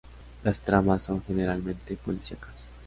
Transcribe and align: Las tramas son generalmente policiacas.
Las 0.43 0.61
tramas 0.61 1.03
son 1.03 1.21
generalmente 1.21 1.95
policiacas. 1.95 2.55